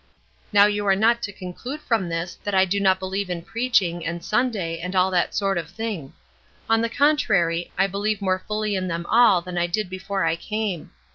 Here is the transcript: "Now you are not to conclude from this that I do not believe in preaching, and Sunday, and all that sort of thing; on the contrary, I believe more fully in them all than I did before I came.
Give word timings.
"Now 0.51 0.65
you 0.65 0.87
are 0.87 0.95
not 0.95 1.21
to 1.21 1.31
conclude 1.31 1.79
from 1.79 2.09
this 2.09 2.39
that 2.43 2.55
I 2.55 2.65
do 2.65 2.79
not 2.79 2.97
believe 2.97 3.29
in 3.29 3.43
preaching, 3.43 4.03
and 4.03 4.25
Sunday, 4.25 4.79
and 4.79 4.95
all 4.95 5.11
that 5.11 5.35
sort 5.35 5.59
of 5.59 5.69
thing; 5.69 6.13
on 6.67 6.81
the 6.81 6.89
contrary, 6.89 7.71
I 7.77 7.85
believe 7.85 8.19
more 8.19 8.39
fully 8.47 8.73
in 8.73 8.87
them 8.87 9.05
all 9.05 9.43
than 9.43 9.59
I 9.59 9.67
did 9.67 9.91
before 9.91 10.23
I 10.23 10.35
came. 10.37 10.89